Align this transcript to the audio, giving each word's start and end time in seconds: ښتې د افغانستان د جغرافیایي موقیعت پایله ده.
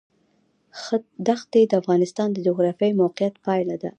ښتې 1.39 1.61
د 1.69 1.73
افغانستان 1.81 2.27
د 2.31 2.37
جغرافیایي 2.47 2.97
موقیعت 3.01 3.35
پایله 3.45 3.75
ده. 3.81 3.89